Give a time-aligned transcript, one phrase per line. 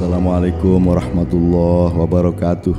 [0.00, 2.72] Assalamualaikum warahmatullahi wabarakatuh.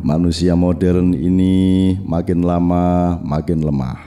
[0.00, 4.00] Manusia modern ini makin lama makin lemah.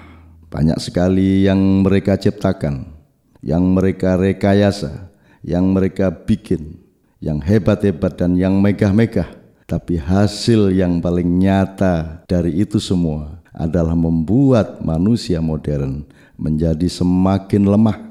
[0.49, 2.89] Banyak sekali yang mereka ciptakan,
[3.45, 5.13] yang mereka rekayasa,
[5.45, 6.81] yang mereka bikin,
[7.21, 9.29] yang hebat-hebat dan yang megah-megah.
[9.69, 16.01] Tapi hasil yang paling nyata dari itu semua adalah membuat manusia modern
[16.41, 18.04] menjadi semakin lemah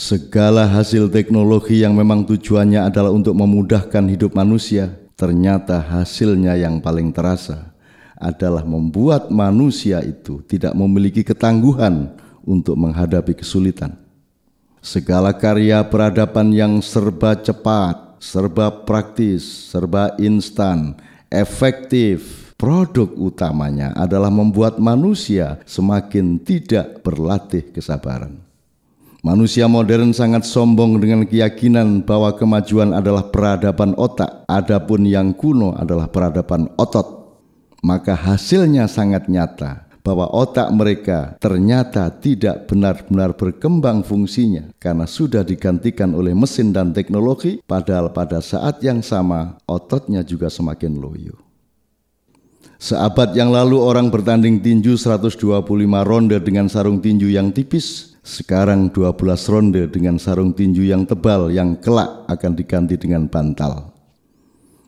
[0.00, 7.12] segala hasil teknologi yang memang tujuannya adalah untuk memudahkan hidup manusia, ternyata hasilnya yang paling
[7.12, 7.76] terasa
[8.16, 12.16] adalah membuat manusia itu tidak memiliki ketangguhan
[12.48, 14.00] untuk menghadapi kesulitan.
[14.80, 20.96] Segala karya peradaban yang serba cepat, serba praktis, serba instan,
[21.28, 28.49] efektif, produk utamanya adalah membuat manusia semakin tidak berlatih kesabaran.
[29.20, 36.08] Manusia modern sangat sombong dengan keyakinan bahwa kemajuan adalah peradaban otak, adapun yang kuno adalah
[36.08, 37.36] peradaban otot.
[37.84, 46.16] Maka hasilnya sangat nyata bahwa otak mereka ternyata tidak benar-benar berkembang fungsinya karena sudah digantikan
[46.16, 51.36] oleh mesin dan teknologi, padahal pada saat yang sama ototnya juga semakin loyo.
[52.80, 55.36] Seabad yang lalu orang bertanding tinju 125
[56.08, 61.74] ronde dengan sarung tinju yang tipis sekarang 12 ronde dengan sarung tinju yang tebal yang
[61.82, 63.90] kelak akan diganti dengan bantal.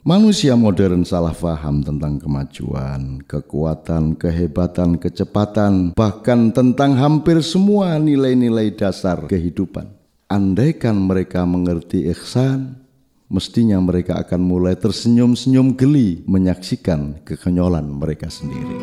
[0.02, 9.30] Manusia modern salah faham tentang kemajuan, kekuatan, kehebatan, kecepatan, bahkan tentang hampir semua nilai-nilai dasar
[9.30, 9.86] kehidupan.
[10.26, 12.82] Andaikan mereka mengerti ihsan,
[13.30, 18.74] mestinya mereka akan mulai tersenyum-senyum geli menyaksikan kekenyolan mereka sendiri.